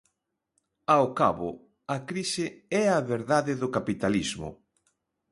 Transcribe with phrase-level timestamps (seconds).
[0.95, 1.49] Ao cabo,
[1.95, 2.45] a crise
[2.81, 4.49] é a verdade do capitalismo.